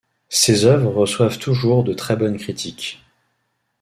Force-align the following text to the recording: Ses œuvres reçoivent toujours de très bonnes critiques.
Ses 0.29 0.65
œuvres 0.65 0.91
reçoivent 0.95 1.37
toujours 1.37 1.83
de 1.83 1.93
très 1.93 2.15
bonnes 2.15 2.39
critiques. 2.39 3.03